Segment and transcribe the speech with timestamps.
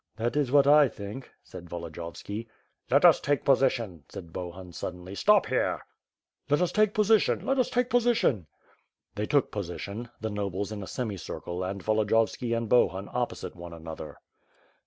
[0.15, 2.47] "That is what I think," said Volodiyovski.
[2.89, 5.85] "Let us take position!" said Bohun suddenly, "stop here!"
[6.49, 7.45] "Let us take position!
[7.45, 8.47] Let us take position!"
[9.13, 13.73] They took position; the nobles in a semicircle and Volodi yovski and Bohun opposite one
[13.73, 14.17] another.